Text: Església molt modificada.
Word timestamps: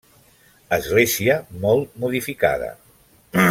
Església 0.77 1.37
molt 1.67 2.01
modificada. 2.05 2.75